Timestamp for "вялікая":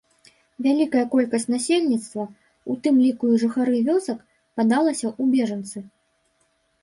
0.67-1.01